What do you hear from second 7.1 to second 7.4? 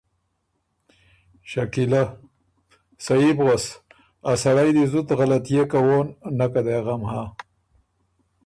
هۀ